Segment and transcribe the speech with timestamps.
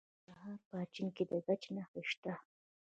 [0.03, 2.33] د ننګرهار په اچین کې د ګچ نښې شته.